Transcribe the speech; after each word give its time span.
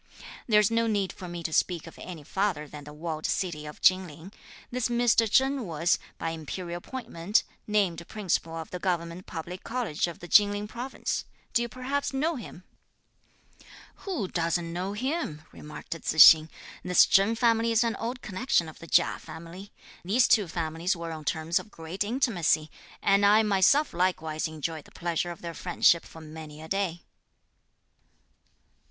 There's 0.47 0.71
no 0.71 0.87
need 0.87 1.13
for 1.13 1.27
me 1.27 1.43
to 1.43 1.53
speak 1.53 1.85
of 1.85 1.99
any 1.99 2.23
farther 2.23 2.67
than 2.67 2.85
the 2.85 2.91
walled 2.91 3.27
city 3.27 3.67
of 3.67 3.81
Chin 3.83 4.07
Ling. 4.07 4.33
This 4.71 4.89
Mr. 4.89 5.29
Chen 5.29 5.63
was, 5.67 5.99
by 6.17 6.31
imperial 6.31 6.79
appointment, 6.79 7.43
named 7.67 8.07
Principal 8.07 8.55
of 8.55 8.71
the 8.71 8.79
Government 8.79 9.27
Public 9.27 9.63
College 9.63 10.07
of 10.07 10.17
the 10.17 10.27
Chin 10.27 10.51
Ling 10.53 10.67
province. 10.67 11.25
Do 11.53 11.61
you 11.61 11.69
perhaps 11.69 12.15
know 12.15 12.35
him?" 12.35 12.63
"Who 13.97 14.27
doesn't 14.27 14.73
know 14.73 14.93
him?" 14.93 15.43
remarked 15.51 15.91
Tzu 15.91 16.17
hsing. 16.17 16.49
"This 16.81 17.05
Chen 17.05 17.35
family 17.35 17.71
is 17.71 17.83
an 17.83 17.95
old 17.97 18.23
connection 18.23 18.67
of 18.67 18.79
the 18.79 18.87
Chia 18.87 19.19
family. 19.19 19.71
These 20.03 20.27
two 20.27 20.47
families 20.47 20.95
were 20.95 21.11
on 21.11 21.25
terms 21.25 21.59
of 21.59 21.69
great 21.69 22.03
intimacy, 22.03 22.71
and 23.03 23.23
I 23.23 23.43
myself 23.43 23.93
likewise 23.93 24.47
enjoyed 24.47 24.85
the 24.85 24.91
pleasure 24.91 25.29
of 25.29 25.43
their 25.43 25.53
friendship 25.53 26.05
for 26.05 26.21
many 26.21 26.59
a 26.59 26.67
day." 26.67 27.03